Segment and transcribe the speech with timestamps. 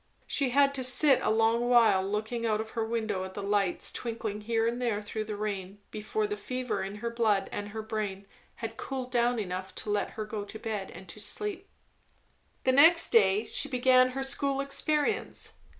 [0.25, 3.91] She had to sit a long while looking out of her window at the lights
[3.91, 7.83] twinkling here and there through the rain, before the fever in her blood and her
[7.83, 8.25] brain
[8.55, 11.69] had cooled down enough to let her go to bed and to sleep.
[12.63, 15.53] The next day she began her school experience.